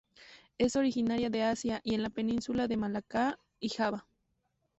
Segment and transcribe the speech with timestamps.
[0.57, 4.07] Es originaria de Asia en la península de Malaca y Java.